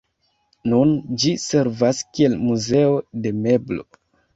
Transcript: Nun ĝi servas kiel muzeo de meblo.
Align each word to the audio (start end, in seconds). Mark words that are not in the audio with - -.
Nun 0.71 0.93
ĝi 1.25 1.35
servas 1.45 2.03
kiel 2.17 2.41
muzeo 2.49 3.01
de 3.25 3.39
meblo. 3.49 3.93